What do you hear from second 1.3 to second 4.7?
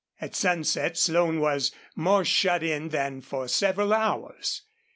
was more shut in than for several hours.